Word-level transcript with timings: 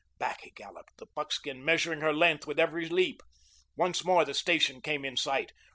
Back 0.17 0.41
he 0.41 0.49
galloped, 0.49 0.97
the 0.97 1.05
buckskin 1.13 1.63
measuring 1.63 2.01
her 2.01 2.11
length 2.11 2.47
with 2.47 2.59
every 2.59 2.89
leap. 2.89 3.21
Once 3.75 4.03
more 4.03 4.25
the 4.25 4.33
station 4.33 4.81
came 4.81 5.05
in 5.05 5.15
sight. 5.15 5.51